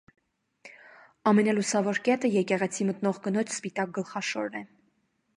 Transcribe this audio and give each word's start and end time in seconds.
Ամենալուսավոր 1.31 1.99
կետը 2.07 2.31
եկեղեցի 2.35 2.87
մտնող 2.87 3.19
կնոջ 3.27 3.53
սպիտակ 3.57 3.93
գլխաշորն 3.99 4.57
է։ 4.61 4.63